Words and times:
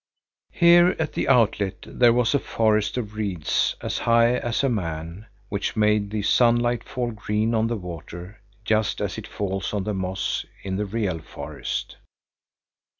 Here 0.49 0.95
at 0.97 1.13
the 1.13 1.27
outlet 1.27 1.83
there 1.85 2.11
was 2.11 2.33
a 2.33 2.39
forest 2.39 2.97
of 2.97 3.13
reeds 3.13 3.75
as 3.81 3.99
high 3.99 4.35
as 4.37 4.63
a 4.63 4.67
man, 4.67 5.27
which 5.49 5.75
made 5.75 6.09
the 6.09 6.23
sunlight 6.23 6.83
fall 6.83 7.11
green 7.11 7.53
on 7.53 7.67
the 7.67 7.77
water 7.77 8.41
just 8.65 8.99
as 8.99 9.19
it 9.19 9.27
falls 9.27 9.75
on 9.75 9.83
the 9.83 9.93
moss 9.93 10.43
in 10.63 10.77
the 10.77 10.87
real 10.87 11.19
forest. 11.19 11.97